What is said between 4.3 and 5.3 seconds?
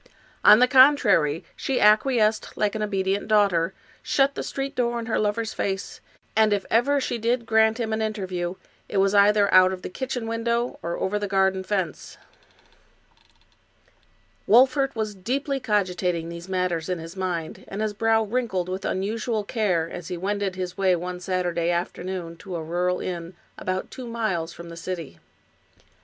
the street door in her